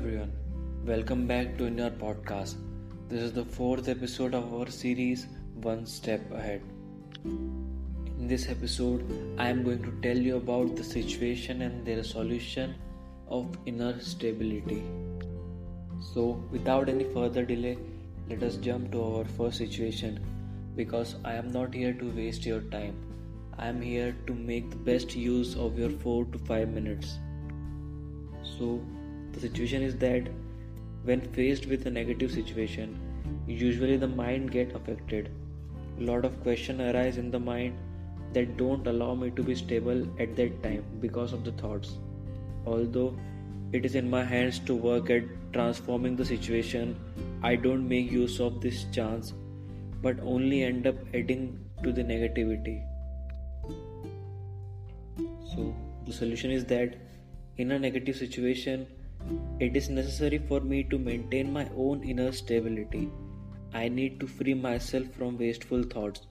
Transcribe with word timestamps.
everyone, 0.00 0.32
welcome 0.86 1.26
back 1.26 1.58
to 1.58 1.66
Inner 1.66 1.90
Podcast. 1.90 2.54
This 3.10 3.20
is 3.20 3.34
the 3.34 3.44
fourth 3.44 3.86
episode 3.86 4.34
of 4.34 4.54
our 4.54 4.70
series 4.70 5.26
One 5.60 5.84
Step 5.84 6.32
Ahead. 6.32 6.62
In 7.26 8.26
this 8.26 8.48
episode, 8.48 9.04
I 9.36 9.50
am 9.50 9.62
going 9.62 9.82
to 9.82 9.92
tell 10.00 10.16
you 10.16 10.38
about 10.38 10.74
the 10.74 10.82
situation 10.82 11.60
and 11.60 11.84
their 11.84 12.02
solution 12.02 12.76
of 13.28 13.54
inner 13.66 14.00
stability. 14.00 14.82
So, 16.14 16.42
without 16.50 16.88
any 16.88 17.04
further 17.04 17.44
delay, 17.44 17.76
let 18.30 18.42
us 18.42 18.56
jump 18.56 18.92
to 18.92 19.02
our 19.02 19.26
first 19.26 19.58
situation 19.58 20.18
because 20.76 21.16
I 21.26 21.34
am 21.34 21.52
not 21.52 21.74
here 21.74 21.92
to 21.92 22.10
waste 22.12 22.46
your 22.46 22.62
time. 22.76 22.96
I 23.58 23.68
am 23.68 23.82
here 23.82 24.16
to 24.26 24.32
make 24.32 24.70
the 24.70 24.76
best 24.76 25.14
use 25.14 25.56
of 25.56 25.78
your 25.78 25.90
4 25.90 26.24
to 26.24 26.38
5 26.38 26.68
minutes. 26.70 27.18
So, 28.42 28.80
the 29.32 29.40
situation 29.40 29.82
is 29.82 29.96
that 29.98 30.28
when 31.04 31.20
faced 31.32 31.66
with 31.66 31.86
a 31.86 31.90
negative 31.90 32.30
situation, 32.30 32.98
usually 33.46 33.96
the 33.96 34.08
mind 34.08 34.50
get 34.50 34.74
affected. 34.74 35.30
A 35.98 36.02
lot 36.02 36.24
of 36.24 36.40
questions 36.42 36.80
arise 36.80 37.18
in 37.18 37.30
the 37.30 37.38
mind 37.38 37.76
that 38.32 38.56
don't 38.56 38.86
allow 38.86 39.14
me 39.14 39.30
to 39.30 39.42
be 39.42 39.54
stable 39.54 40.06
at 40.20 40.36
that 40.36 40.62
time 40.62 40.84
because 41.00 41.32
of 41.32 41.44
the 41.44 41.52
thoughts. 41.52 41.98
Although 42.66 43.16
it 43.72 43.84
is 43.84 43.94
in 43.94 44.10
my 44.10 44.24
hands 44.24 44.58
to 44.60 44.74
work 44.74 45.10
at 45.10 45.24
transforming 45.52 46.16
the 46.16 46.24
situation, 46.24 46.96
I 47.42 47.56
don't 47.56 47.88
make 47.88 48.10
use 48.10 48.40
of 48.40 48.60
this 48.60 48.84
chance 48.92 49.32
but 50.02 50.18
only 50.20 50.62
end 50.62 50.86
up 50.86 50.96
adding 51.14 51.58
to 51.82 51.92
the 51.92 52.02
negativity. 52.02 52.82
So, 55.54 55.74
the 56.06 56.12
solution 56.12 56.50
is 56.50 56.64
that 56.66 56.96
in 57.58 57.72
a 57.72 57.78
negative 57.78 58.16
situation, 58.16 58.86
it 59.58 59.76
is 59.76 59.88
necessary 59.88 60.38
for 60.38 60.60
me 60.60 60.82
to 60.84 60.98
maintain 60.98 61.52
my 61.52 61.68
own 61.76 62.02
inner 62.02 62.32
stability. 62.32 63.10
I 63.72 63.88
need 63.88 64.18
to 64.20 64.26
free 64.26 64.54
myself 64.54 65.06
from 65.16 65.38
wasteful 65.38 65.82
thoughts. 65.82 66.22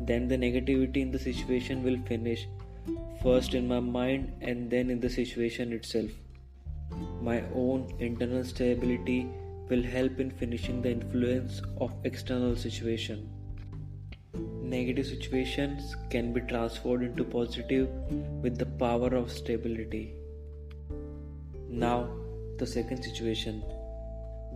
Then 0.00 0.28
the 0.28 0.36
negativity 0.36 0.98
in 0.98 1.10
the 1.10 1.18
situation 1.18 1.82
will 1.82 1.98
finish, 2.06 2.48
first 3.22 3.54
in 3.54 3.68
my 3.68 3.80
mind 3.80 4.32
and 4.40 4.70
then 4.70 4.90
in 4.90 5.00
the 5.00 5.10
situation 5.10 5.72
itself. 5.72 6.10
My 7.22 7.42
own 7.54 7.94
internal 7.98 8.44
stability 8.44 9.28
will 9.68 9.82
help 9.82 10.18
in 10.18 10.30
finishing 10.30 10.80
the 10.80 10.90
influence 10.90 11.60
of 11.78 11.92
external 12.04 12.56
situation. 12.56 13.28
Negative 14.62 15.06
situations 15.06 15.96
can 16.10 16.32
be 16.32 16.40
transformed 16.42 17.04
into 17.04 17.24
positive 17.24 17.88
with 18.42 18.58
the 18.58 18.66
power 18.66 19.14
of 19.14 19.30
stability. 19.30 20.17
Now, 21.68 22.08
the 22.58 22.66
second 22.66 23.02
situation. 23.02 23.62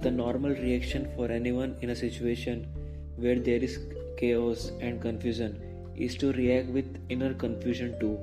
The 0.00 0.10
normal 0.10 0.52
reaction 0.52 1.10
for 1.16 1.30
anyone 1.30 1.76
in 1.82 1.90
a 1.90 1.96
situation 1.96 2.68
where 3.16 3.38
there 3.38 3.62
is 3.62 3.78
chaos 4.16 4.70
and 4.80 5.00
confusion 5.00 5.60
is 5.96 6.16
to 6.18 6.32
react 6.32 6.68
with 6.68 6.86
inner 7.08 7.34
confusion 7.34 7.98
too. 7.98 8.16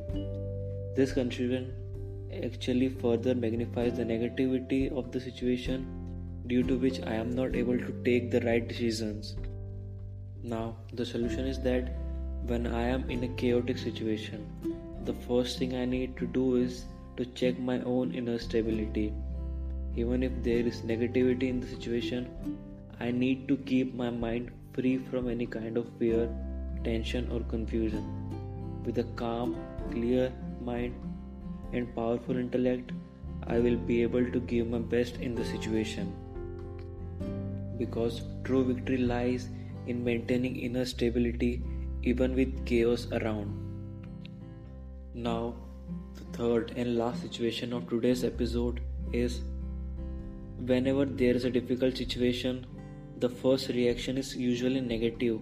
This 0.96 1.12
confusion 1.12 1.74
actually 2.44 2.90
further 2.90 3.36
magnifies 3.36 3.98
the 3.98 4.04
negativity 4.04 4.92
of 4.98 5.12
the 5.12 5.20
situation 5.20 5.86
due 6.48 6.64
to 6.64 6.78
which 6.78 7.02
I 7.02 7.16
am 7.16 7.32
not 7.32 7.56
able 7.56 7.78
to 7.78 7.94
take 8.06 8.32
the 8.32 8.42
right 8.42 8.66
decisions. 8.66 9.36
Now, 10.44 10.78
the 10.94 11.06
solution 11.06 11.46
is 11.46 11.60
that 11.64 11.94
when 12.46 12.68
I 12.68 12.84
am 12.84 13.10
in 13.10 13.26
a 13.26 13.36
chaotic 13.36 13.78
situation, 13.78 14.48
the 15.04 15.14
first 15.14 15.60
thing 15.60 15.76
I 15.76 15.84
need 15.84 16.16
to 16.18 16.26
do 16.28 16.56
is 16.56 16.86
to 17.18 17.26
check 17.26 17.60
my 17.60 17.82
own 17.82 18.14
inner 18.14 18.38
stability. 18.40 19.14
Even 19.96 20.24
if 20.24 20.32
there 20.44 20.66
is 20.72 20.82
negativity 20.82 21.50
in 21.50 21.60
the 21.60 21.68
situation, 21.68 22.30
I 23.00 23.12
need 23.12 23.48
to 23.48 23.58
keep 23.58 23.94
my 23.96 24.10
mind 24.10 24.52
free 24.74 24.98
from 24.98 25.30
any 25.30 25.48
kind 25.48 25.78
of 25.78 25.88
fear, 26.00 26.30
tension, 26.84 27.30
or 27.32 27.40
confusion. 27.42 28.06
With 28.86 29.00
a 29.00 29.04
calm, 29.16 29.56
clear 29.92 30.32
mind 30.62 30.96
and 31.74 31.94
powerful 31.96 32.38
intellect, 32.38 32.92
I 33.48 33.60
will 33.60 33.76
be 33.76 34.02
able 34.04 34.32
to 34.32 34.40
give 34.40 34.68
my 34.68 34.80
best 34.80 35.18
in 35.18 35.36
the 35.36 35.46
situation. 35.46 36.14
Because 37.78 38.22
true 38.44 38.64
victory 38.66 38.98
lies 38.98 39.50
in 39.88 40.04
maintaining 40.04 40.58
inner 40.58 40.86
stability 40.86 41.64
even 42.04 42.36
with 42.36 42.66
chaos 42.66 43.08
around. 43.12 43.64
Now, 45.14 45.56
the 46.16 46.38
third 46.38 46.74
and 46.76 46.98
last 46.98 47.22
situation 47.22 47.74
of 47.74 47.90
today's 47.90 48.24
episode 48.24 48.82
is 49.12 49.42
whenever 50.66 51.06
there 51.06 51.36
is 51.36 51.46
a 51.46 51.50
difficult 51.50 51.98
situation, 51.98 52.66
the 53.20 53.30
first 53.30 53.70
reaction 53.70 54.18
is 54.18 54.36
usually 54.36 54.82
negative. 54.82 55.40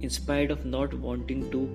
In 0.00 0.10
spite 0.10 0.50
of 0.50 0.64
not 0.64 0.94
wanting 0.94 1.50
to, 1.50 1.68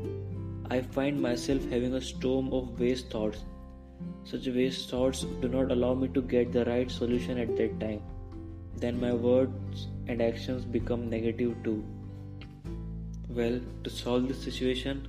I 0.70 0.82
find 0.82 1.22
myself 1.22 1.64
having 1.70 1.96
a 1.96 2.02
storm 2.02 2.54
of 2.54 2.80
waste 2.80 3.10
thoughts. 3.10 3.40
Such 4.24 4.48
waste 4.48 4.90
thoughts 4.90 5.26
do 5.42 5.48
not 5.48 5.72
allow 5.72 5.94
me 5.94 6.08
to 6.10 6.22
get 6.22 6.52
the 6.52 6.66
right 6.66 6.90
solution 6.90 7.38
at 7.38 7.56
that 7.58 7.80
time. 7.80 8.02
Then 8.78 9.00
my 9.00 9.14
words 9.14 9.88
and 10.08 10.22
actions 10.22 10.64
become 10.64 11.10
negative 11.10 11.56
too. 11.64 11.84
Well, 13.30 13.60
to 13.84 13.90
solve 13.90 14.28
this 14.28 14.42
situation, 14.44 15.08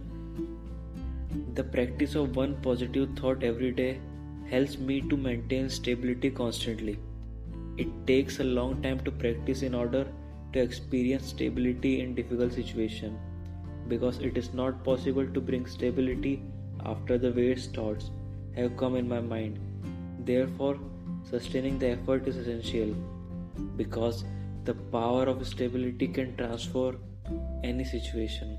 the 1.54 1.64
practice 1.64 2.14
of 2.14 2.36
one 2.36 2.54
positive 2.62 3.10
thought 3.18 3.42
every 3.42 3.70
day 3.72 4.00
helps 4.50 4.78
me 4.78 5.00
to 5.00 5.16
maintain 5.16 5.68
stability 5.68 6.30
constantly. 6.30 6.98
It 7.76 7.88
takes 8.06 8.40
a 8.40 8.44
long 8.44 8.82
time 8.82 9.00
to 9.00 9.10
practice 9.10 9.62
in 9.62 9.74
order 9.74 10.06
to 10.52 10.60
experience 10.60 11.28
stability 11.28 12.00
in 12.00 12.14
difficult 12.14 12.52
situations 12.52 13.18
because 13.88 14.18
it 14.18 14.36
is 14.36 14.52
not 14.52 14.84
possible 14.84 15.26
to 15.26 15.40
bring 15.40 15.66
stability 15.66 16.42
after 16.84 17.18
the 17.18 17.32
waste 17.32 17.74
thoughts 17.74 18.10
have 18.56 18.76
come 18.76 18.96
in 18.96 19.08
my 19.08 19.20
mind. 19.20 19.58
Therefore, 20.24 20.78
sustaining 21.28 21.78
the 21.78 21.90
effort 21.90 22.28
is 22.28 22.36
essential 22.36 22.94
because 23.76 24.24
the 24.64 24.74
power 24.74 25.24
of 25.24 25.46
stability 25.46 26.08
can 26.08 26.36
transform 26.36 26.98
any 27.64 27.84
situation. 27.84 28.58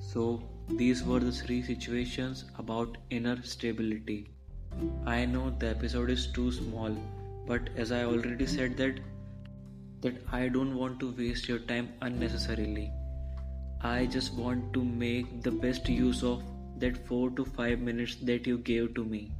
So, 0.00 0.42
these 0.68 1.04
were 1.04 1.20
the 1.20 1.30
three 1.30 1.62
situations 1.62 2.44
about 2.58 2.96
inner 3.10 3.40
stability. 3.42 4.26
I 5.06 5.24
know 5.24 5.50
the 5.50 5.68
episode 5.70 6.10
is 6.10 6.26
too 6.26 6.50
small, 6.50 6.96
but 7.46 7.70
as 7.76 7.92
I 7.92 8.04
already 8.04 8.46
said 8.46 8.76
that 8.78 8.98
that 10.02 10.16
I 10.32 10.48
don't 10.48 10.76
want 10.76 10.98
to 11.00 11.12
waste 11.12 11.48
your 11.48 11.60
time 11.60 11.88
unnecessarily. 12.02 12.90
I 13.80 14.06
just 14.06 14.34
want 14.34 14.72
to 14.74 14.84
make 14.84 15.42
the 15.42 15.50
best 15.50 15.88
use 15.88 16.22
of 16.22 16.42
that 16.78 16.96
4 17.06 17.30
to 17.30 17.44
5 17.44 17.78
minutes 17.78 18.16
that 18.22 18.46
you 18.46 18.58
gave 18.58 18.94
to 18.94 19.04
me. 19.04 19.30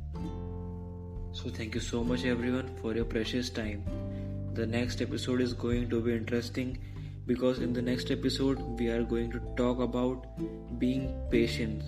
So 1.32 1.50
thank 1.50 1.74
you 1.74 1.80
so 1.80 2.04
much 2.04 2.24
everyone 2.24 2.70
for 2.80 2.94
your 2.94 3.04
precious 3.04 3.50
time. 3.50 3.82
The 4.54 4.66
next 4.66 5.02
episode 5.02 5.40
is 5.40 5.52
going 5.52 5.90
to 5.90 6.00
be 6.00 6.14
interesting 6.14 6.78
because 7.26 7.58
in 7.58 7.72
the 7.72 7.82
next 7.82 8.10
episode 8.10 8.60
we 8.78 8.88
are 8.88 9.02
going 9.02 9.30
to 9.32 9.40
talk 9.56 9.80
about 9.80 10.26
being 10.78 11.12
patient. 11.30 11.82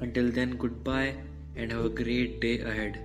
Until 0.00 0.30
then, 0.30 0.56
goodbye 0.56 1.14
and 1.56 1.72
have 1.72 1.84
a 1.84 1.88
great 1.88 2.40
day 2.40 2.60
ahead. 2.60 2.98